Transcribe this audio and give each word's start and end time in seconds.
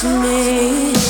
to 0.00 0.08
me. 0.22 1.01